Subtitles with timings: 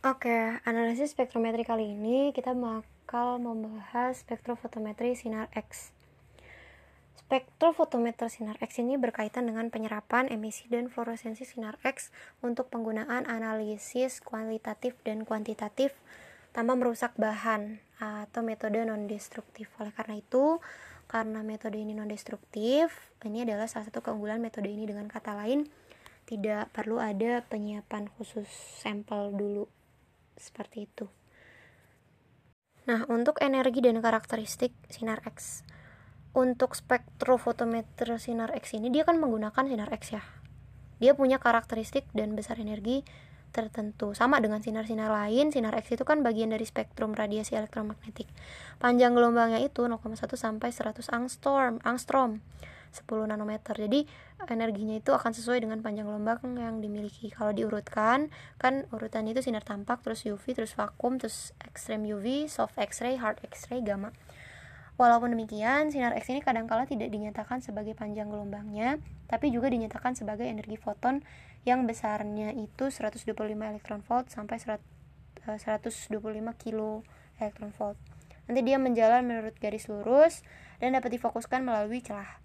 [0.00, 0.32] Oke,
[0.64, 5.92] analisis spektrometri kali ini kita bakal membahas spektrofotometri sinar X.
[7.20, 14.24] Spektrofotometer sinar X ini berkaitan dengan penyerapan, emisi, dan fluoresensi sinar X untuk penggunaan analisis
[14.24, 15.92] kualitatif dan kuantitatif
[16.56, 19.68] tanpa merusak bahan atau metode non-destruktif.
[19.84, 20.64] Oleh karena itu,
[21.12, 25.68] karena metode ini non-destruktif, ini adalah salah satu keunggulan metode ini dengan kata lain,
[26.24, 28.48] tidak perlu ada penyiapan khusus
[28.80, 29.68] sampel dulu
[30.40, 31.06] seperti itu.
[32.88, 35.62] Nah, untuk energi dan karakteristik sinar X.
[36.32, 40.22] Untuk spektrofotometer sinar X ini dia kan menggunakan sinar X ya.
[40.98, 43.04] Dia punya karakteristik dan besar energi
[43.50, 44.14] tertentu.
[44.14, 48.30] Sama dengan sinar-sinar lain, sinar X itu kan bagian dari spektrum radiasi elektromagnetik.
[48.78, 51.82] Panjang gelombangnya itu 0,1 sampai 100 angstrom.
[51.82, 52.40] angstrom.
[52.90, 53.74] 10 nanometer.
[53.74, 54.06] Jadi
[54.50, 57.30] energinya itu akan sesuai dengan panjang gelombang yang dimiliki.
[57.30, 62.74] Kalau diurutkan, kan urutan itu sinar tampak, terus UV, terus vakum, terus extreme UV, soft
[62.76, 64.10] X-ray, hard X-ray, gamma.
[65.00, 69.00] Walaupun demikian, sinar X ini kadangkala tidak dinyatakan sebagai panjang gelombangnya,
[69.32, 71.24] tapi juga dinyatakan sebagai energi foton
[71.64, 73.24] yang besarnya itu 125
[73.56, 77.00] elektron volt sampai 125 eh, kilo
[77.40, 77.96] elektron volt.
[78.44, 80.44] Nanti dia menjalan menurut garis lurus
[80.84, 82.40] dan dapat difokuskan melalui celah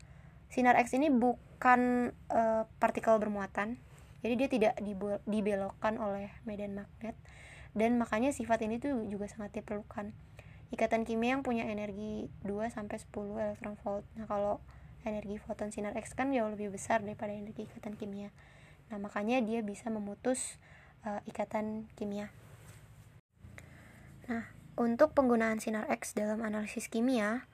[0.49, 3.79] sinar X ini bukan uh, partikel bermuatan.
[4.25, 4.73] Jadi dia tidak
[5.29, 7.13] dibelokkan oleh medan magnet.
[7.75, 10.15] Dan makanya sifat ini tuh juga sangat diperlukan.
[10.73, 14.07] Ikatan kimia yang punya energi 2 sampai 10 elektron volt.
[14.17, 14.63] Nah kalau
[15.05, 18.33] energi foton sinar X kan jauh lebih besar daripada energi ikatan kimia.
[18.89, 20.57] Nah makanya dia bisa memutus
[21.05, 22.33] uh, ikatan kimia.
[24.25, 27.45] Nah untuk penggunaan sinar X dalam analisis kimia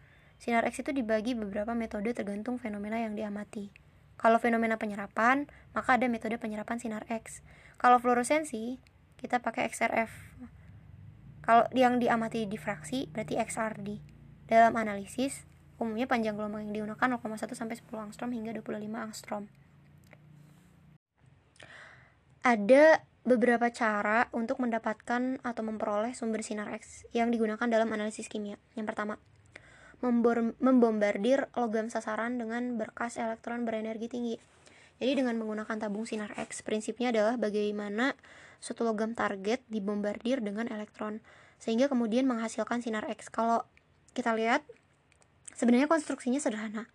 [0.42, 3.70] Sinar X itu dibagi beberapa metode tergantung fenomena yang diamati.
[4.18, 5.46] Kalau fenomena penyerapan,
[5.78, 7.46] maka ada metode penyerapan sinar X.
[7.78, 8.82] Kalau fluoresensi,
[9.22, 10.10] kita pakai XRF.
[11.46, 14.02] Kalau yang diamati difraksi, berarti XRD.
[14.50, 15.46] Dalam analisis,
[15.78, 19.46] umumnya panjang gelombang yang digunakan 0,1 sampai 10 angstrom hingga 25 angstrom.
[22.42, 28.58] Ada beberapa cara untuk mendapatkan atau memperoleh sumber sinar X yang digunakan dalam analisis kimia.
[28.74, 29.22] Yang pertama,
[30.02, 34.36] membombardir logam sasaran dengan berkas elektron berenergi tinggi.
[35.02, 38.14] Jadi dengan menggunakan tabung sinar X, prinsipnya adalah bagaimana
[38.62, 41.26] suatu logam target dibombardir dengan elektron
[41.58, 43.30] sehingga kemudian menghasilkan sinar X.
[43.34, 43.66] Kalau
[44.14, 44.62] kita lihat
[45.58, 46.90] sebenarnya konstruksinya sederhana.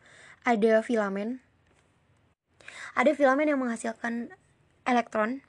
[0.46, 1.42] Ada filamen.
[2.94, 4.30] Ada filamen yang menghasilkan
[4.86, 5.42] elektron.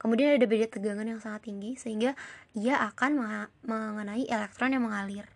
[0.00, 2.16] Kemudian ada beda tegangan yang sangat tinggi sehingga
[2.54, 3.18] ia akan
[3.66, 5.26] mengenai elektron yang mengalir.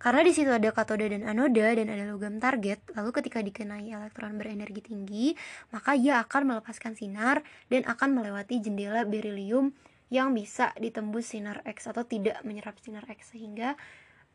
[0.00, 4.40] Karena di situ ada katoda dan anoda dan ada logam target, lalu ketika dikenai elektron
[4.40, 5.36] berenergi tinggi,
[5.76, 9.76] maka ia akan melepaskan sinar dan akan melewati jendela berilium
[10.08, 13.76] yang bisa ditembus sinar X atau tidak menyerap sinar X sehingga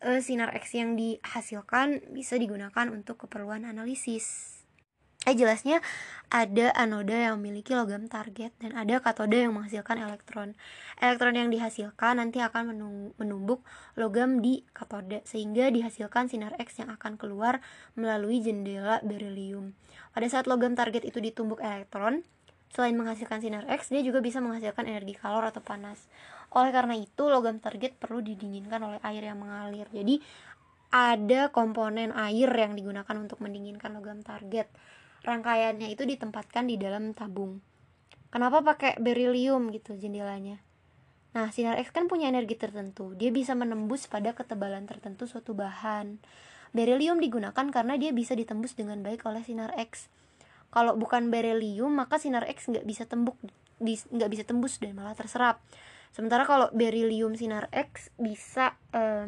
[0.06, 4.55] uh, sinar X yang dihasilkan bisa digunakan untuk keperluan analisis
[5.25, 5.81] eh jelasnya
[6.30, 10.58] ada anoda yang memiliki logam target dan ada katoda yang menghasilkan elektron.
[10.97, 12.74] Elektron yang dihasilkan nanti akan
[13.18, 13.62] menumbuk
[13.97, 17.62] logam di katoda sehingga dihasilkan sinar X yang akan keluar
[17.97, 19.74] melalui jendela berilium.
[20.13, 22.25] Pada saat logam target itu ditumbuk elektron,
[22.74, 26.09] selain menghasilkan sinar X, dia juga bisa menghasilkan energi kalor atau panas.
[26.52, 29.88] Oleh karena itu, logam target perlu didinginkan oleh air yang mengalir.
[29.92, 30.19] Jadi,
[30.96, 34.72] ada komponen air yang digunakan untuk mendinginkan logam target
[35.25, 37.59] rangkaiannya itu ditempatkan di dalam tabung.
[38.30, 40.62] Kenapa pakai berilium gitu jendelanya?
[41.36, 43.12] Nah, sinar X kan punya energi tertentu.
[43.18, 46.22] Dia bisa menembus pada ketebalan tertentu suatu bahan.
[46.72, 50.08] Berilium digunakan karena dia bisa ditembus dengan baik oleh sinar X.
[50.72, 53.40] Kalau bukan berilium, maka sinar X nggak bisa tembuk,
[53.84, 55.59] nggak bisa tembus dan malah terserap.
[56.16, 59.28] Sementara kalau berilium sinar X bisa uh,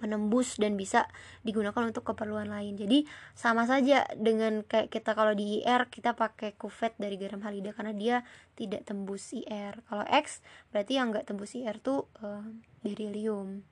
[0.00, 1.06] menembus dan bisa
[1.46, 6.56] digunakan untuk keperluan lain jadi sama saja dengan kayak kita kalau di IR kita pakai
[6.56, 8.16] kuvet dari garam halida karena dia
[8.58, 10.44] tidak tembus IR kalau X
[10.74, 12.44] berarti yang nggak tembus IR tuh uh,
[12.80, 13.64] berilium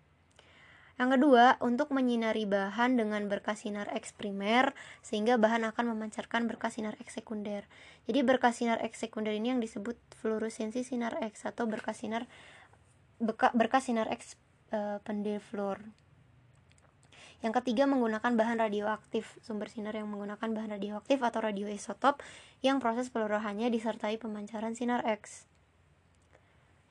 [0.98, 6.74] yang kedua, untuk menyinari bahan dengan berkas sinar X primer sehingga bahan akan memancarkan berkas
[6.74, 7.70] sinar X sekunder.
[8.10, 12.26] Jadi berkas sinar X sekunder ini yang disebut fluoresensi sinar X atau berkas sinar
[13.54, 14.34] berkas sinar X
[14.74, 15.86] uh, pendeflor.
[17.38, 22.18] Yang ketiga menggunakan bahan radioaktif, sumber sinar yang menggunakan bahan radioaktif atau radioisotop
[22.66, 25.46] yang proses pelurahannya disertai pemancaran sinar X.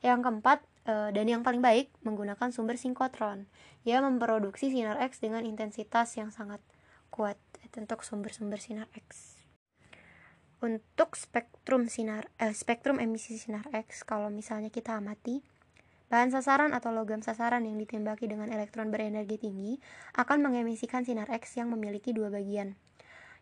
[0.00, 3.44] Yang keempat e, dan yang paling baik menggunakan sumber sinkotron
[3.84, 6.64] yang memproduksi sinar X dengan intensitas yang sangat
[7.12, 7.36] kuat
[7.76, 9.36] untuk sumber-sumber sinar X.
[10.64, 15.44] Untuk spektrum sinar eh, spektrum emisi sinar X kalau misalnya kita amati
[16.08, 19.76] Bahan sasaran atau logam sasaran yang ditembaki dengan elektron berenergi tinggi
[20.16, 22.80] akan mengemisikan sinar X yang memiliki dua bagian.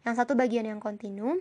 [0.02, 1.38] Yang satu bagian yang kontinu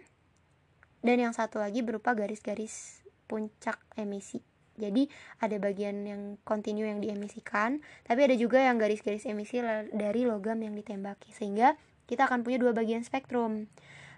[1.01, 4.42] dan yang satu lagi berupa garis-garis puncak emisi.
[4.75, 5.07] Jadi
[5.39, 9.63] ada bagian yang kontinu yang diemisikan, tapi ada juga yang garis-garis emisi
[9.95, 11.31] dari logam yang ditembaki.
[11.31, 13.72] Sehingga kita akan punya dua bagian spektrum.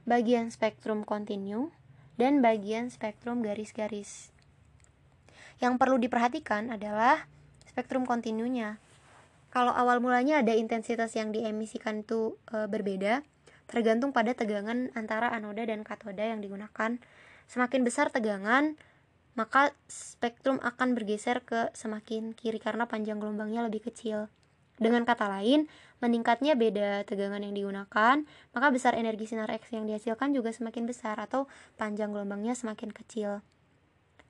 [0.04, 1.72] Bagian spektrum kontinu
[2.18, 4.36] dan bagian spektrum garis-garis.
[5.58, 7.26] Yang perlu diperhatikan adalah
[7.66, 8.78] spektrum kontinunya.
[9.50, 13.26] Kalau awal mulanya ada intensitas yang diemisikan itu e, berbeda,
[13.66, 17.02] tergantung pada tegangan antara anoda dan katoda yang digunakan.
[17.48, 18.76] Semakin besar tegangan,
[19.38, 24.28] maka spektrum akan bergeser ke semakin kiri karena panjang gelombangnya lebih kecil.
[24.78, 25.66] Dengan kata lain,
[26.02, 28.16] meningkatnya beda tegangan yang digunakan,
[28.54, 31.50] maka besar energi sinar X yang dihasilkan juga semakin besar atau
[31.82, 33.42] panjang gelombangnya semakin kecil.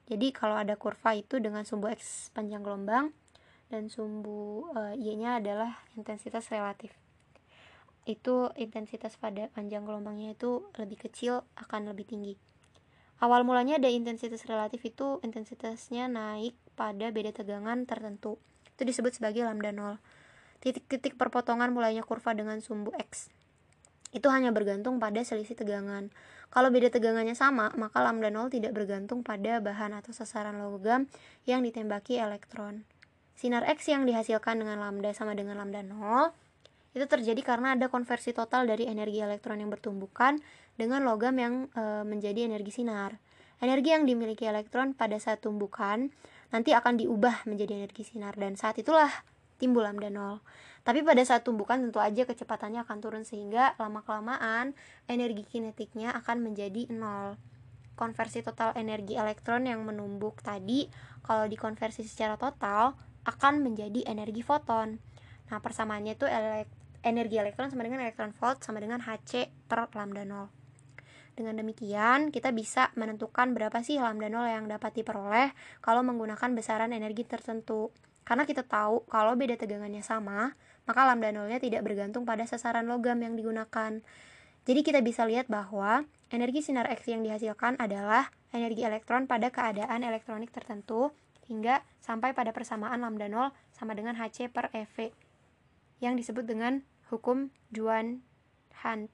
[0.08, 3.12] Jadi kalau ada kurva itu dengan sumbu X panjang gelombang
[3.68, 6.96] dan sumbu uh, Y-nya adalah intensitas relatif.
[8.08, 12.40] Itu intensitas pada panjang gelombangnya itu lebih kecil akan lebih tinggi.
[13.20, 18.40] Awal mulanya ada intensitas relatif itu intensitasnya naik pada beda tegangan tertentu.
[18.78, 20.00] Itu disebut sebagai lambda 0.
[20.64, 23.34] Titik-titik perpotongan mulainya kurva dengan sumbu X.
[24.16, 26.14] Itu hanya bergantung pada selisih tegangan.
[26.48, 31.06] Kalau beda tegangannya sama, maka lambda 0 tidak bergantung pada bahan atau sasaran logam
[31.44, 32.88] yang ditembaki elektron.
[33.38, 36.34] Sinar X yang dihasilkan dengan lambda sama dengan lambda 0
[36.98, 40.42] itu terjadi karena ada konversi total dari energi elektron yang bertumbukan
[40.74, 43.22] dengan logam yang e, menjadi energi sinar.
[43.62, 46.10] Energi yang dimiliki elektron pada saat tumbukan
[46.50, 49.10] nanti akan diubah menjadi energi sinar dan saat itulah
[49.58, 50.40] timbul lambda nol.
[50.88, 54.72] Tapi pada saat tumbukan tentu aja kecepatannya akan turun sehingga lama-kelamaan
[55.12, 57.36] energi kinetiknya akan menjadi nol.
[57.98, 60.88] Konversi total energi elektron yang menumbuk tadi
[61.26, 62.96] kalau dikonversi secara total
[63.28, 65.02] akan menjadi energi foton.
[65.52, 66.24] Nah, persamaannya itu
[67.04, 70.48] energi elektron sama dengan elektron volt sama dengan Hc per lambda 0.
[71.38, 75.54] Dengan demikian, kita bisa menentukan berapa sih lambda 0 yang dapat diperoleh
[75.86, 77.94] kalau menggunakan besaran energi tertentu.
[78.28, 80.52] Karena kita tahu kalau beda tegangannya sama,
[80.84, 84.04] maka lambda 0-nya tidak bergantung pada sasaran logam yang digunakan.
[84.68, 90.04] Jadi kita bisa lihat bahwa energi sinar X yang dihasilkan adalah energi elektron pada keadaan
[90.04, 91.16] elektronik tertentu
[91.48, 95.16] hingga sampai pada persamaan lambda 0 sama dengan Hc per EV
[96.04, 98.20] yang disebut dengan hukum Juan
[98.84, 99.12] Hunt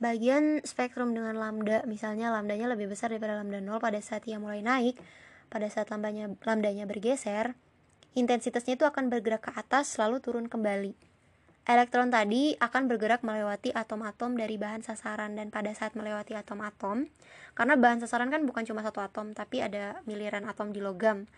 [0.00, 4.64] bagian spektrum dengan lambda misalnya lambdanya lebih besar daripada lambda 0 pada saat ia mulai
[4.64, 4.98] naik
[5.50, 7.58] pada saat lambdanya lambdanya bergeser
[8.14, 10.94] intensitasnya itu akan bergerak ke atas lalu turun kembali
[11.66, 17.10] elektron tadi akan bergerak melewati atom-atom dari bahan sasaran dan pada saat melewati atom-atom
[17.58, 21.28] karena bahan sasaran kan bukan cuma satu atom tapi ada miliaran atom di logam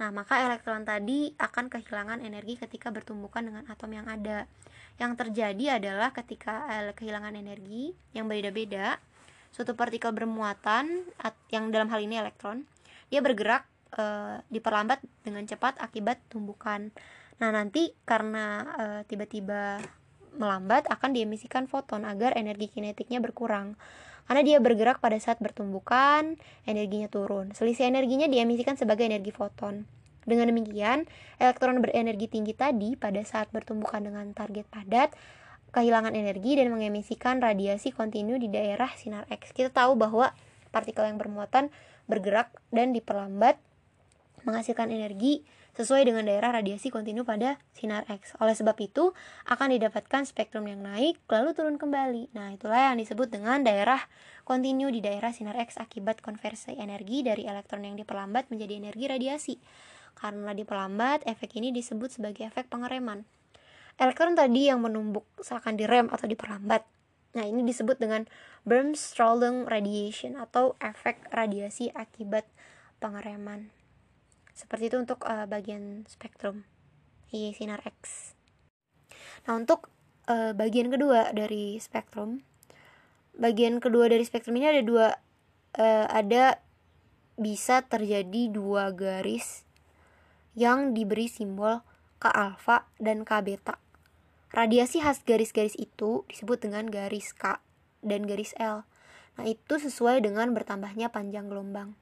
[0.00, 4.48] Nah, maka elektron tadi akan kehilangan energi ketika bertumbukan dengan atom yang ada.
[4.96, 8.96] Yang terjadi adalah ketika eh, kehilangan energi yang berbeda-beda,
[9.52, 11.04] suatu partikel bermuatan
[11.52, 12.64] yang dalam hal ini elektron,
[13.10, 14.04] dia bergerak e,
[14.48, 16.94] diperlambat dengan cepat akibat tumbukan.
[17.42, 19.82] Nah, nanti karena e, tiba-tiba
[20.38, 23.74] melambat akan diemisikan foton agar energi kinetiknya berkurang.
[24.30, 27.50] Karena dia bergerak pada saat bertumbukan, energinya turun.
[27.50, 29.90] Selisih energinya diemisikan sebagai energi foton.
[30.22, 31.10] Dengan demikian,
[31.42, 35.10] elektron berenergi tinggi tadi pada saat bertumbukan dengan target padat
[35.74, 39.50] kehilangan energi dan mengemisikan radiasi kontinu di daerah sinar X.
[39.50, 40.30] Kita tahu bahwa
[40.70, 41.74] partikel yang bermuatan
[42.06, 43.58] bergerak dan diperlambat
[44.44, 45.44] menghasilkan energi
[45.76, 48.34] sesuai dengan daerah radiasi kontinu pada sinar X.
[48.42, 49.14] Oleh sebab itu,
[49.46, 52.34] akan didapatkan spektrum yang naik lalu turun kembali.
[52.34, 54.02] Nah, itulah yang disebut dengan daerah
[54.42, 59.54] kontinu di daerah sinar X akibat konversi energi dari elektron yang diperlambat menjadi energi radiasi.
[60.18, 63.24] Karena diperlambat, efek ini disebut sebagai efek pengereman.
[63.96, 66.82] Elektron tadi yang menumbuk seakan direm atau diperlambat.
[67.30, 68.26] Nah, ini disebut dengan
[68.66, 72.44] Bremsstrahlung radiation atau efek radiasi akibat
[72.98, 73.70] pengereman.
[74.50, 76.66] Seperti itu untuk uh, bagian spektrum
[77.30, 78.34] i sinar X.
[79.46, 79.88] Nah, untuk
[80.26, 82.42] uh, bagian kedua dari spektrum,
[83.38, 85.06] bagian kedua dari spektrum ini ada dua
[85.78, 86.58] uh, ada
[87.40, 89.64] bisa terjadi dua garis
[90.58, 91.80] yang diberi simbol
[92.20, 93.80] K alfa dan K beta.
[94.50, 97.62] Radiasi khas garis-garis itu disebut dengan garis K
[98.02, 98.82] dan garis L.
[99.38, 101.94] Nah, itu sesuai dengan bertambahnya panjang gelombang.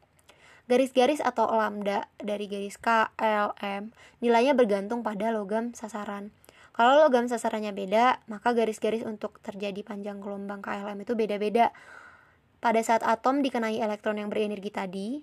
[0.64, 3.93] Garis-garis atau lambda dari garis K, L, M
[4.25, 6.33] nilainya bergantung pada logam sasaran.
[6.78, 11.75] Kalau logam sasarannya beda, maka garis-garis untuk terjadi panjang gelombang KLM itu beda-beda.
[12.62, 15.19] Pada saat atom dikenai elektron yang berenergi tadi,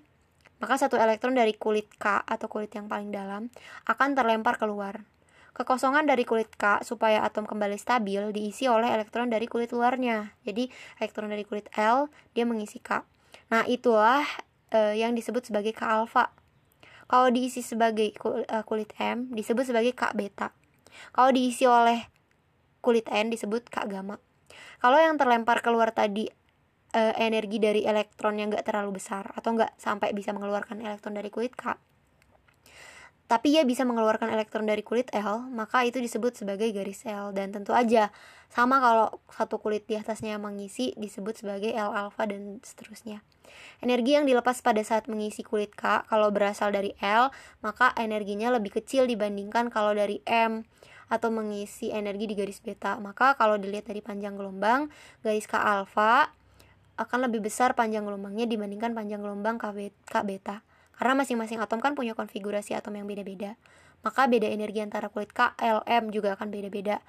[0.60, 3.48] maka satu elektron dari kulit K atau kulit yang paling dalam
[3.88, 5.14] akan terlempar keluar.
[5.55, 10.35] Kekosongan dari kulit K supaya atom kembali stabil diisi oleh elektron dari kulit luarnya.
[10.43, 10.67] Jadi
[11.00, 13.07] elektron dari kulit L dia mengisi K.
[13.55, 14.27] Nah, itulah
[14.67, 16.35] e, yang disebut sebagai K alfa.
[17.07, 20.51] Kalau diisi sebagai eh, kulit M disebut sebagai K beta.
[21.15, 22.03] Kalau diisi oleh
[22.83, 24.19] kulit N disebut K gamma.
[24.83, 26.27] Kalau yang terlempar keluar tadi
[26.91, 31.31] e, energi dari elektron yang gak terlalu besar atau nggak sampai bisa mengeluarkan elektron dari
[31.31, 31.79] kulit K,
[33.25, 37.34] tapi ia bisa mengeluarkan elektron dari kulit L, maka itu disebut sebagai garis L.
[37.34, 38.13] Dan tentu aja,
[38.53, 43.25] sama kalau satu kulit di atasnya mengisi disebut sebagai L alpha dan seterusnya.
[43.82, 47.34] Energi yang dilepas pada saat mengisi kulit K, kalau berasal dari L,
[47.65, 50.62] maka energinya lebih kecil dibandingkan kalau dari M
[51.10, 53.01] atau mengisi energi di garis beta.
[53.01, 54.94] Maka kalau dilihat dari panjang gelombang,
[55.25, 56.29] garis K alpha
[56.96, 59.65] akan lebih besar panjang gelombangnya dibandingkan panjang gelombang K
[60.22, 60.62] beta.
[60.95, 63.59] Karena masing-masing atom kan punya konfigurasi atom yang beda-beda.
[64.05, 67.01] Maka beda energi antara kulit K, L, M juga akan beda-beda.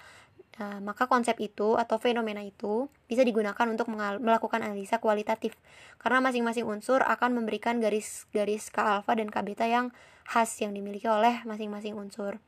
[0.56, 5.52] Nah, maka konsep itu atau fenomena itu bisa digunakan untuk melakukan analisa kualitatif
[6.00, 9.92] karena masing-masing unsur akan memberikan garis-garis K alfa dan K beta yang
[10.24, 12.40] khas yang dimiliki oleh masing-masing unsur.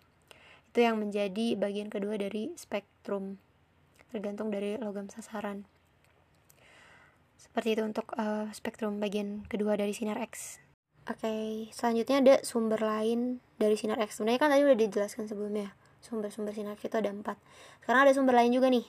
[0.73, 3.37] Itu yang menjadi bagian kedua dari spektrum
[4.09, 5.69] tergantung dari logam sasaran.
[7.37, 10.65] Seperti itu untuk uh, spektrum bagian kedua dari sinar X.
[11.09, 14.21] Oke, okay, selanjutnya ada sumber lain dari sinar X.
[14.21, 15.73] Sebenarnya kan tadi udah dijelaskan sebelumnya.
[16.05, 17.41] Sumber-sumber sinar X itu ada empat.
[17.81, 18.85] Sekarang ada sumber lain juga nih,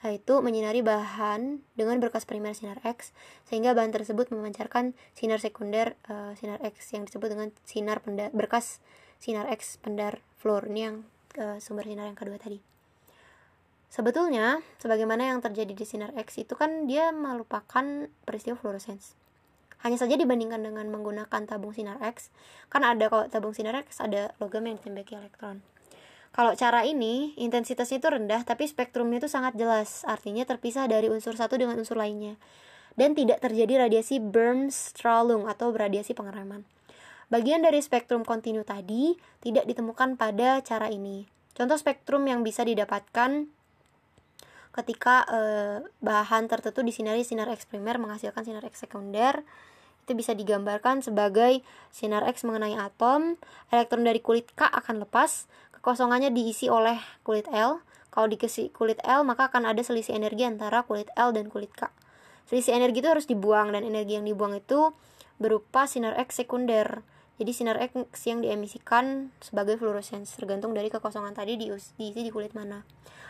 [0.00, 3.12] yaitu menyinari bahan dengan berkas primer sinar X,
[3.44, 8.80] sehingga bahan tersebut memancarkan sinar sekunder uh, sinar X yang disebut dengan sinar pendar berkas
[9.20, 10.72] sinar X pendar fluor.
[10.72, 11.04] Ini yang
[11.36, 12.64] uh, sumber sinar yang kedua tadi.
[13.92, 19.27] Sebetulnya, sebagaimana yang terjadi di sinar X itu kan dia melupakan peristiwa fluorescence
[19.82, 22.34] hanya saja dibandingkan dengan menggunakan tabung sinar X,
[22.68, 25.62] kan ada kalau tabung sinar X ada logam yang ditembaki elektron.
[26.34, 31.34] Kalau cara ini, intensitasnya itu rendah, tapi spektrumnya itu sangat jelas, artinya terpisah dari unsur
[31.34, 32.36] satu dengan unsur lainnya.
[32.98, 36.66] Dan tidak terjadi radiasi Berm-Strahlung atau radiasi pengeraman.
[37.28, 41.28] Bagian dari spektrum kontinu tadi tidak ditemukan pada cara ini.
[41.54, 43.50] Contoh spektrum yang bisa didapatkan
[44.72, 49.42] ketika eh, bahan tertentu disinari sinar X primer menghasilkan sinar X sekunder
[50.08, 51.60] itu bisa digambarkan sebagai
[51.92, 53.36] sinar X mengenai atom,
[53.68, 55.44] elektron dari kulit K akan lepas,
[55.76, 56.96] kekosongannya diisi oleh
[57.28, 57.84] kulit L.
[58.08, 61.92] Kalau dikasih kulit L, maka akan ada selisih energi antara kulit L dan kulit K.
[62.48, 64.96] Selisih energi itu harus dibuang dan energi yang dibuang itu
[65.36, 67.04] berupa sinar X sekunder.
[67.38, 72.82] Jadi sinar X yang diemisikan sebagai fluorescence tergantung dari kekosongan tadi diisi di kulit mana.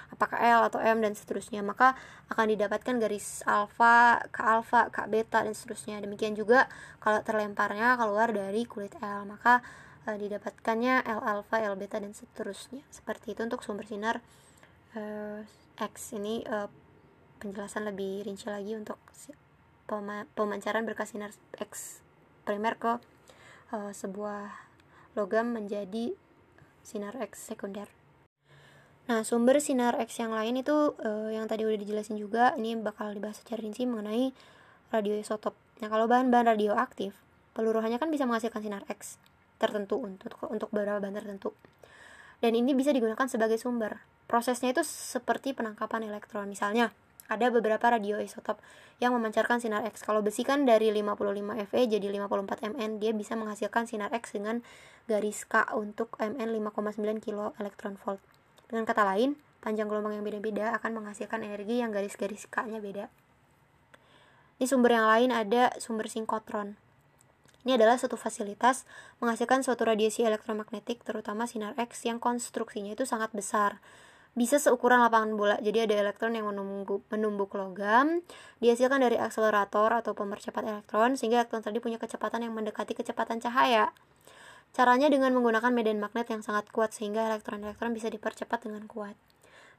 [0.09, 1.61] Apakah L atau M dan seterusnya.
[1.61, 1.93] Maka
[2.33, 6.01] akan didapatkan garis alfa ke alfa ke beta dan seterusnya.
[6.01, 6.73] Demikian juga
[7.05, 9.29] kalau terlemparnya keluar dari kulit L.
[9.29, 9.61] Maka
[10.09, 12.81] e, didapatkannya L alfa L beta dan seterusnya.
[12.89, 14.25] Seperti itu untuk sumber sinar
[14.97, 15.03] e,
[15.77, 16.17] X.
[16.17, 16.57] Ini e,
[17.45, 18.97] penjelasan lebih rinci lagi untuk
[20.33, 22.01] pemancaran berkas sinar X
[22.49, 22.97] primer ke
[23.73, 24.53] e, sebuah
[25.17, 26.15] logam menjadi
[26.85, 27.89] sinar X sekunder
[29.09, 33.17] Nah, sumber sinar X yang lain itu uh, yang tadi udah dijelasin juga, ini bakal
[33.17, 34.37] dibahas secara rinci mengenai
[34.93, 35.57] radioisotop.
[35.81, 37.17] Nah, kalau bahan-bahan radioaktif,
[37.57, 39.17] peluruhannya kan bisa menghasilkan sinar X
[39.57, 41.57] tertentu untuk untuk beberapa bahan tertentu.
[42.45, 44.05] Dan ini bisa digunakan sebagai sumber.
[44.29, 46.45] Prosesnya itu seperti penangkapan elektron.
[46.45, 46.93] Misalnya,
[47.29, 48.57] ada beberapa radioisotop
[48.99, 50.03] yang memancarkan sinar X.
[50.03, 54.65] Kalau besi kan dari 55 Fe jadi 54 Mn, dia bisa menghasilkan sinar X dengan
[55.07, 58.19] garis K untuk Mn 5,9 kilo elektron volt.
[58.67, 63.07] Dengan kata lain, panjang gelombang yang beda-beda akan menghasilkan energi yang garis-garis K-nya beda.
[64.59, 66.75] Ini sumber yang lain ada sumber sinkotron.
[67.63, 68.89] Ini adalah suatu fasilitas
[69.21, 73.79] menghasilkan suatu radiasi elektromagnetik terutama sinar X yang konstruksinya itu sangat besar.
[74.37, 75.57] Bisa seukuran lapangan bola.
[75.63, 78.21] Jadi ada elektron yang menumbuk, menumbuk logam
[78.61, 83.91] dihasilkan dari akselerator atau pemercepat elektron sehingga elektron tadi punya kecepatan yang mendekati kecepatan cahaya.
[84.77, 89.17] Caranya dengan menggunakan medan magnet yang sangat kuat sehingga elektron-elektron bisa dipercepat dengan kuat.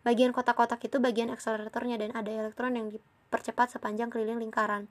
[0.01, 4.87] Bagian kotak-kotak itu bagian akseleratornya dan ada elektron yang dipercepat sepanjang keliling lingkaran.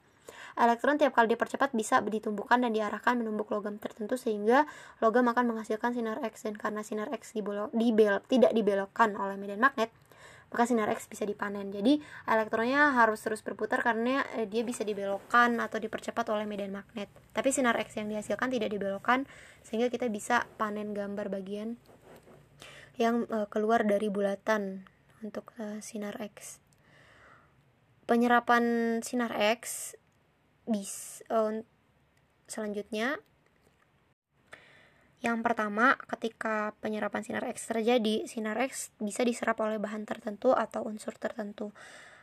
[0.59, 4.67] Elektron tiap kali dipercepat bisa ditumbuhkan dan diarahkan menumbuk logam tertentu sehingga
[4.99, 9.63] logam akan menghasilkan sinar X dan karena sinar X dibelok, dibel, tidak dibelokkan oleh medan
[9.63, 9.93] magnet,
[10.49, 11.69] maka sinar X bisa dipanen.
[11.69, 17.09] Jadi elektronnya harus terus berputar karena eh, dia bisa dibelokkan atau dipercepat oleh medan magnet.
[17.37, 19.29] Tapi sinar X yang dihasilkan tidak dibelokkan
[19.61, 21.77] sehingga kita bisa panen gambar bagian
[22.99, 24.89] yang eh, keluar dari bulatan
[25.21, 26.65] untuk eh, sinar X.
[28.09, 29.93] Penyerapan sinar X
[30.69, 31.65] bis uh,
[32.47, 33.19] selanjutnya
[35.19, 40.87] Yang pertama, ketika penyerapan sinar X terjadi, sinar X bisa diserap oleh bahan tertentu atau
[40.87, 41.75] unsur tertentu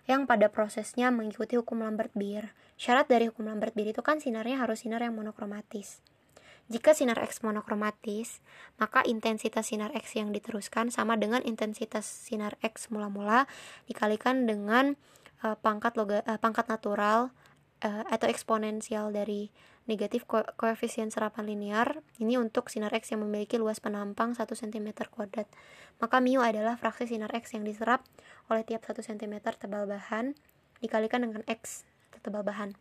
[0.08, 2.56] yang pada prosesnya mengikuti hukum Lambert-Beer.
[2.80, 6.00] Syarat dari hukum Lambert-Beer itu kan sinarnya harus sinar yang monokromatis.
[6.66, 8.42] Jika sinar X monokromatis,
[8.82, 13.46] maka intensitas sinar X yang diteruskan sama dengan intensitas sinar X mula-mula
[13.86, 14.98] dikalikan dengan
[15.46, 17.30] uh, pangkat loga, uh, pangkat natural
[17.86, 19.54] uh, atau eksponensial dari
[19.86, 24.98] negatif ko koefisien serapan linear ini untuk sinar X yang memiliki luas penampang 1 cm
[25.14, 25.46] kuadrat.
[26.02, 28.02] Maka mu adalah fraksi sinar X yang diserap
[28.50, 30.34] oleh tiap 1 cm tebal bahan
[30.82, 31.86] dikalikan dengan X
[32.26, 32.74] tebal bahan.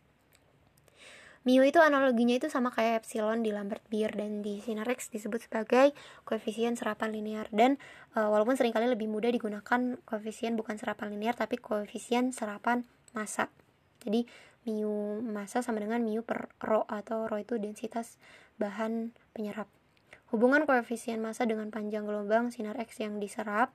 [1.45, 5.93] Mu itu analoginya itu sama kayak epsilon di Lambert-Beer dan di sinar X disebut sebagai
[6.25, 7.77] koefisien serapan linear dan
[8.09, 13.53] e, walaupun sering kali lebih mudah digunakan koefisien bukan serapan linear tapi koefisien serapan massa.
[14.01, 14.25] Jadi
[14.65, 18.17] mu massa sama dengan mu per rho atau rho itu densitas
[18.57, 19.69] bahan penyerap.
[20.33, 23.71] Hubungan koefisien massa dengan panjang gelombang sinar X yang diserap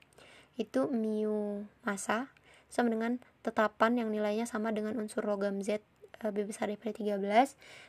[0.58, 2.28] itu mu massa
[2.70, 5.82] sama dengan tetapan yang nilainya sama dengan unsur logam Z
[6.20, 7.16] B besar daripada 13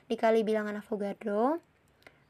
[0.07, 1.59] dikali bilangan Avogadro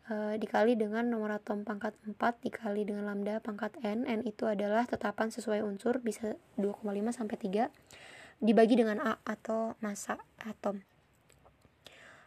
[0.10, 4.90] e, dikali dengan nomor atom pangkat 4 dikali dengan lambda pangkat N N itu adalah
[4.90, 6.82] tetapan sesuai unsur bisa 2,5
[7.13, 7.70] sampai 3
[8.42, 10.82] dibagi dengan A atau massa atom.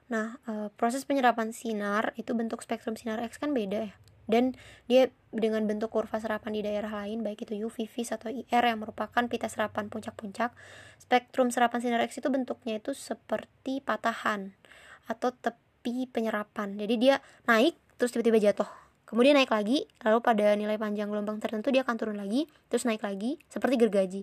[0.08, 3.94] Nah, e, proses penyerapan sinar itu bentuk spektrum sinar X kan beda ya.
[4.24, 4.56] Dan
[4.88, 8.80] dia dengan bentuk kurva serapan di daerah lain, baik itu UV, vis, atau IR yang
[8.80, 10.56] merupakan pita serapan puncak-puncak.
[10.96, 14.56] Spektrum serapan sinar X itu bentuknya itu seperti patahan
[15.04, 16.72] atau tepi penyerapan.
[16.80, 18.68] Jadi dia naik terus tiba-tiba jatuh.
[19.04, 23.04] Kemudian naik lagi, lalu pada nilai panjang gelombang tertentu dia akan turun lagi, terus naik
[23.04, 24.22] lagi, seperti gergaji.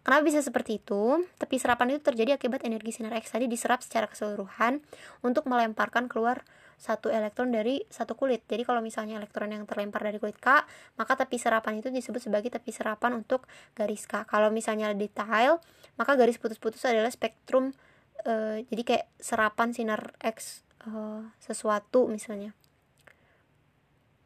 [0.00, 1.24] Kenapa bisa seperti itu?
[1.36, 4.80] Tepi serapan itu terjadi akibat energi sinar X tadi diserap secara keseluruhan
[5.20, 6.42] untuk melemparkan keluar
[6.80, 8.40] satu elektron dari satu kulit.
[8.48, 10.64] Jadi kalau misalnya elektron yang terlempar dari kulit K,
[10.96, 13.44] maka tepi serapan itu disebut sebagai tepi serapan untuk
[13.76, 14.24] garis K.
[14.24, 15.60] Kalau misalnya detail,
[16.00, 17.76] maka garis putus-putus adalah spektrum
[18.24, 22.56] uh, jadi kayak serapan sinar X uh, sesuatu misalnya.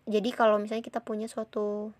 [0.06, 1.90] Jadi kalau misalnya kita punya suatu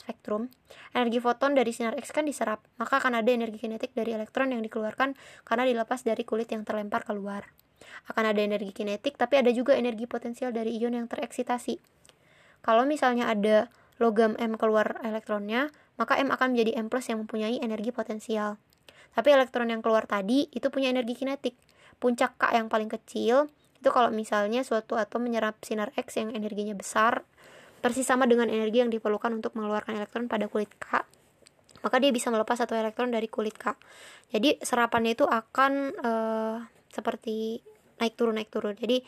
[0.00, 0.48] spektrum,
[0.96, 4.64] energi foton dari sinar X kan diserap, maka akan ada energi kinetik dari elektron yang
[4.64, 5.12] dikeluarkan
[5.44, 7.52] karena dilepas dari kulit yang terlempar keluar.
[8.08, 11.76] Akan ada energi kinetik, tapi ada juga energi potensial dari ion yang tereksitasi.
[12.64, 13.68] Kalau misalnya ada
[14.00, 15.68] logam M keluar elektronnya,
[16.00, 18.56] maka M akan menjadi M plus yang mempunyai energi potensial.
[19.12, 21.54] Tapi elektron yang keluar tadi itu punya energi kinetik.
[22.00, 26.76] Puncak K yang paling kecil itu kalau misalnya suatu atom menyerap sinar X yang energinya
[26.76, 27.24] besar
[27.80, 31.02] persis sama dengan energi yang diperlukan untuk mengeluarkan elektron pada kulit K.
[31.80, 33.72] Maka dia bisa melepas satu elektron dari kulit K.
[34.30, 36.56] Jadi serapannya itu akan uh,
[36.92, 37.64] seperti
[37.98, 38.76] naik turun naik turun.
[38.76, 39.00] Jadi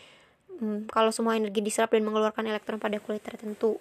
[0.59, 3.77] um, kalau semua energi diserap dan mengeluarkan elektron pada kulit tertentu.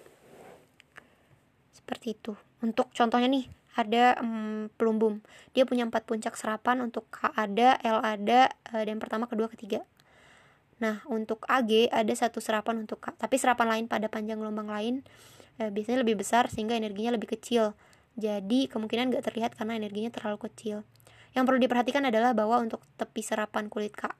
[1.72, 2.36] Seperti itu.
[2.60, 5.24] Untuk contohnya nih ada um, pelumbum
[5.56, 9.80] dia punya empat puncak serapan untuk K ada L ada uh, dan pertama kedua ketiga
[10.82, 15.06] Nah, untuk AG ada satu serapan untuk K, tapi serapan lain pada panjang gelombang lain
[15.62, 17.78] eh, biasanya lebih besar sehingga energinya lebih kecil.
[18.18, 20.82] Jadi, kemungkinan nggak terlihat karena energinya terlalu kecil.
[21.32, 24.10] Yang perlu diperhatikan adalah bahwa untuk tepi serapan kulit K,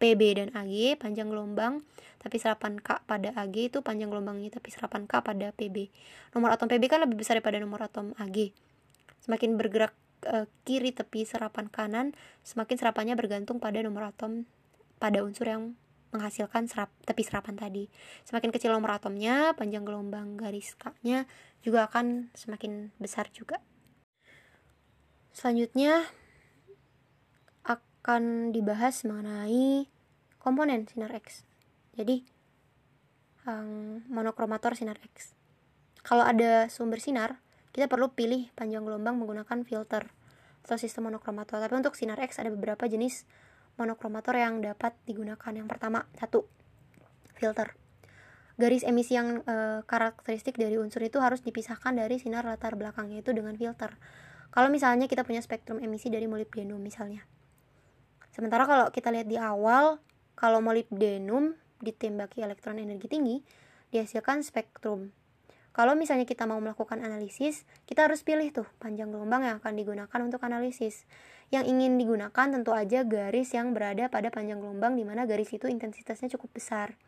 [0.00, 1.84] PB dan AG panjang gelombang,
[2.16, 5.92] tapi serapan K pada AG itu panjang gelombangnya tapi serapan K pada PB.
[6.32, 8.56] Nomor atom PB kan lebih besar daripada nomor atom AG.
[9.20, 9.92] Semakin bergerak
[10.24, 14.48] e, kiri tepi serapan kanan, semakin serapannya bergantung pada nomor atom
[14.96, 15.76] pada unsur yang
[16.10, 17.86] menghasilkan serap, tepi serapan tadi.
[18.26, 21.26] Semakin kecil nomor atomnya, panjang gelombang garis K-nya
[21.62, 23.62] juga akan semakin besar juga.
[25.30, 26.02] Selanjutnya
[27.64, 29.86] akan dibahas mengenai
[30.42, 31.46] komponen sinar X.
[31.94, 32.26] Jadi
[33.46, 35.38] um, monokromator sinar X.
[36.02, 37.38] Kalau ada sumber sinar,
[37.70, 40.10] kita perlu pilih panjang gelombang menggunakan filter
[40.66, 41.60] atau sistem monokromator.
[41.60, 43.28] Tapi untuk sinar X ada beberapa jenis
[43.76, 45.52] monokromator yang dapat digunakan.
[45.52, 46.46] Yang pertama, satu,
[47.36, 47.76] filter.
[48.60, 53.32] Garis emisi yang e, karakteristik dari unsur itu harus dipisahkan dari sinar latar belakangnya itu
[53.32, 53.96] dengan filter.
[54.52, 57.24] Kalau misalnya kita punya spektrum emisi dari molybdenum misalnya.
[58.34, 60.02] Sementara kalau kita lihat di awal,
[60.36, 63.36] kalau molybdenum ditembaki elektron energi tinggi,
[63.90, 65.10] dihasilkan spektrum.
[65.70, 70.18] Kalau misalnya kita mau melakukan analisis, kita harus pilih tuh panjang gelombang yang akan digunakan
[70.18, 71.06] untuk analisis.
[71.54, 75.70] Yang ingin digunakan tentu aja garis yang berada pada panjang gelombang di mana garis itu
[75.70, 76.98] intensitasnya cukup besar.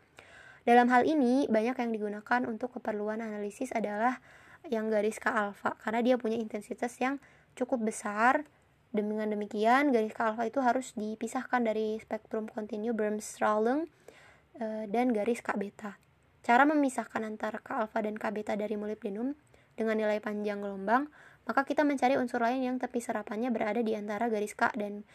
[0.63, 4.23] Dalam hal ini, banyak yang digunakan untuk keperluan analisis adalah
[4.71, 7.19] yang garis K alfa karena dia punya intensitas yang
[7.59, 8.47] cukup besar.
[8.95, 13.91] Dengan demikian, garis K alfa itu harus dipisahkan dari spektrum kontinu Bermstrahlung
[14.55, 15.99] eh, dan garis K beta.
[16.43, 19.33] Cara memisahkan antara K alfa dan K beta dari molybdenum
[19.73, 21.09] dengan nilai panjang gelombang,
[21.47, 25.07] maka kita mencari unsur lain yang tepi serapannya berada di antara garis K dan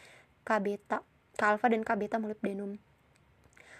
[0.43, 1.05] K beta,
[1.37, 2.81] K alfa dan K beta molybdenum.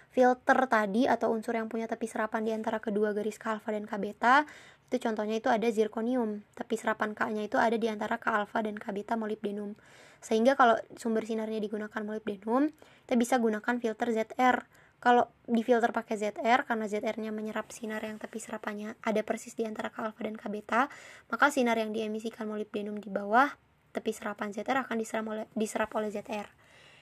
[0.09, 3.85] Filter tadi atau unsur yang punya tepi serapan di antara kedua garis K alfa dan
[3.85, 4.45] K beta
[4.89, 8.73] itu contohnya itu ada zirconium, tepi serapan K-nya itu ada di antara K alfa dan
[8.73, 9.77] K beta molybdenum.
[10.17, 12.73] Sehingga kalau sumber sinarnya digunakan molybdenum,
[13.05, 14.65] kita bisa gunakan filter ZR
[14.99, 19.63] kalau di filter pakai ZR karena ZR-nya menyerap sinar yang tepi serapannya ada persis di
[19.63, 20.91] antara K alfa dan K beta,
[21.31, 23.47] maka sinar yang diemisikan molybdenum di bawah
[23.95, 26.51] tepi serapan ZR akan diserap oleh diserap oleh ZR.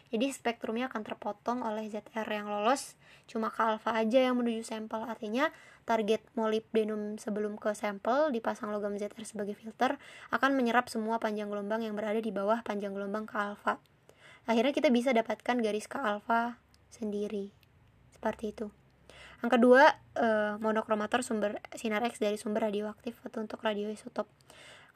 [0.07, 2.93] Jadi spektrumnya akan terpotong oleh ZR yang lolos
[3.25, 5.01] cuma K alfa aja yang menuju sampel.
[5.01, 5.49] Artinya
[5.89, 9.97] target molybdenum sebelum ke sampel dipasang logam ZR sebagai filter
[10.29, 13.81] akan menyerap semua panjang gelombang yang berada di bawah panjang gelombang K alfa.
[14.45, 16.62] Akhirnya kita bisa dapatkan garis K alfa
[16.93, 17.66] sendiri
[18.17, 18.67] seperti itu.
[19.45, 24.25] Yang kedua eh, monokromator sumber sinar X dari sumber radioaktif atau untuk radioisotop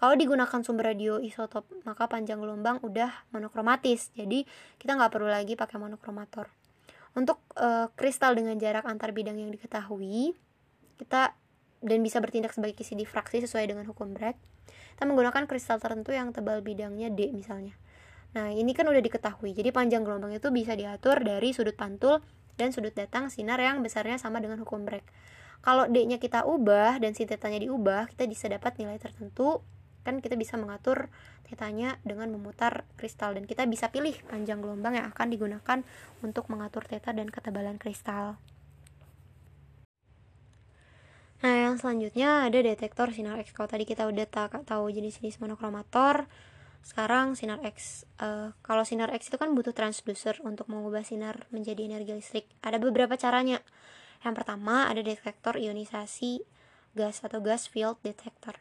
[0.01, 4.49] kalau digunakan sumber radioisotop maka panjang gelombang udah monokromatis jadi
[4.81, 6.49] kita nggak perlu lagi pakai monokromator
[7.13, 10.34] untuk eh, kristal dengan jarak antar bidang yang diketahui
[10.97, 11.38] kita
[11.86, 14.41] dan bisa bertindak sebagai kisi difraksi sesuai dengan hukum Bragg
[14.97, 17.73] kita menggunakan kristal tertentu yang tebal bidangnya D misalnya.
[18.38, 19.51] Nah, ini kan udah diketahui.
[19.51, 22.21] Jadi panjang gelombang itu bisa diatur dari sudut pantul
[22.55, 25.05] dan sudut datang sinar yang besarnya sama dengan hukum Bragg.
[25.61, 29.61] Kalau D-nya kita ubah dan si tetanya diubah, kita bisa dapat nilai tertentu.
[30.01, 31.13] Kan kita bisa mengatur
[31.45, 35.85] tetanya dengan memutar kristal dan kita bisa pilih panjang gelombang yang akan digunakan
[36.25, 38.41] untuk mengatur teta dan ketebalan kristal.
[41.41, 43.53] Nah, yang selanjutnya ada detektor sinar X.
[43.53, 44.25] Kalau tadi kita udah
[44.65, 46.29] tahu jenis-jenis monokromator,
[46.81, 51.85] sekarang sinar X uh, kalau sinar X itu kan butuh transducer untuk mengubah sinar menjadi
[51.85, 52.45] energi listrik.
[52.65, 53.61] Ada beberapa caranya.
[54.21, 56.41] Yang pertama ada detektor ionisasi
[56.97, 58.59] gas atau gas field detector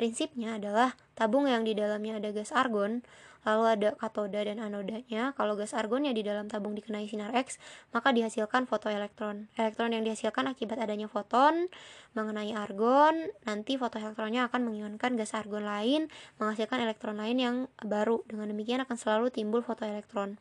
[0.00, 3.04] prinsipnya adalah tabung yang di dalamnya ada gas argon
[3.44, 5.32] lalu ada katoda dan anodanya.
[5.32, 7.56] Kalau gas argonnya di dalam tabung dikenai sinar X,
[7.92, 9.48] maka dihasilkan fotoelektron.
[9.56, 11.72] Elektron yang dihasilkan akibat adanya foton
[12.12, 18.20] mengenai argon, nanti fotoelektronnya akan mengionkan gas argon lain, menghasilkan elektron lain yang baru.
[18.28, 20.36] Dengan demikian akan selalu timbul fotoelektron.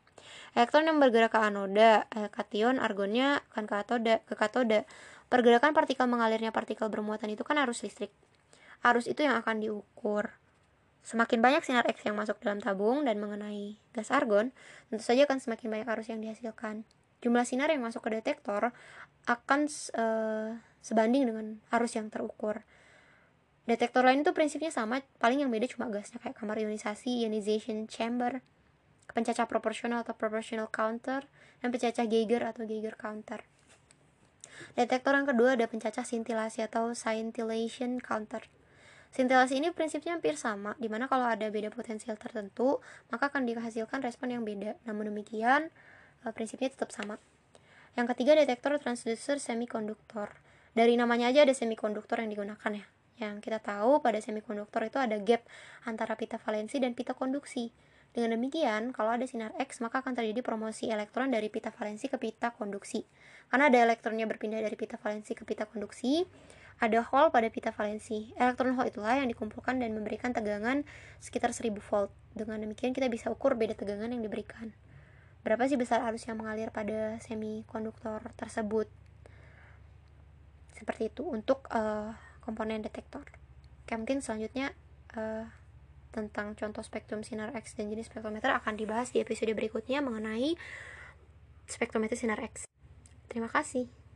[0.57, 4.83] Elektron yang bergerak ke anoda, eh, kation argonnya akan ke katoda, ke katoda.
[5.29, 8.09] Pergerakan partikel mengalirnya partikel bermuatan itu kan arus listrik.
[8.85, 10.39] Arus itu yang akan diukur.
[11.03, 14.51] Semakin banyak sinar X yang masuk dalam tabung dan mengenai gas argon,
[14.91, 16.83] tentu saja akan semakin banyak arus yang dihasilkan.
[17.19, 18.71] Jumlah sinar yang masuk ke detektor
[19.27, 19.61] akan
[19.95, 22.63] uh, sebanding dengan arus yang terukur.
[23.67, 28.41] Detektor lain itu prinsipnya sama, paling yang beda cuma gasnya kayak kamar ionisasi, ionization chamber,
[29.13, 31.27] pencacah proporsional atau proportional counter,
[31.61, 33.45] dan pencacah Geiger atau Geiger counter.
[34.73, 38.45] Detektor yang kedua ada pencacah sintilasi atau scintillation counter.
[39.09, 42.77] Sintilasi ini prinsipnya hampir sama, di mana kalau ada beda potensial tertentu,
[43.09, 44.77] maka akan dihasilkan respon yang beda.
[44.85, 45.73] Namun demikian,
[46.25, 47.17] eh, prinsipnya tetap sama.
[47.97, 50.37] Yang ketiga, detektor transducer semikonduktor.
[50.77, 52.85] Dari namanya aja ada semikonduktor yang digunakan ya.
[53.19, 55.43] Yang kita tahu pada semikonduktor itu ada gap
[55.83, 57.73] antara pita valensi dan pita konduksi.
[58.09, 62.17] Dengan demikian, kalau ada sinar X, maka akan terjadi promosi elektron dari pita valensi ke
[62.17, 63.05] pita konduksi.
[63.49, 66.25] Karena ada elektronnya berpindah dari pita valensi ke pita konduksi,
[66.79, 68.31] ada hole pada pita valensi.
[68.39, 70.87] Elektron hole itulah yang dikumpulkan dan memberikan tegangan
[71.19, 72.11] sekitar 1000 volt.
[72.31, 74.71] Dengan demikian kita bisa ukur beda tegangan yang diberikan.
[75.43, 78.87] Berapa sih besar arus yang mengalir pada semikonduktor tersebut?
[80.75, 83.27] Seperti itu untuk uh, komponen detektor.
[83.83, 84.71] Oke, mungkin selanjutnya
[85.19, 85.47] uh,
[86.15, 90.55] tentang contoh spektrum sinar X dan jenis spektrometer akan dibahas di episode berikutnya mengenai
[91.67, 92.65] spektrometer sinar X.
[93.27, 94.08] Terima kasih.